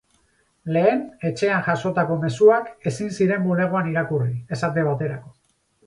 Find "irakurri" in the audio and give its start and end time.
3.97-4.35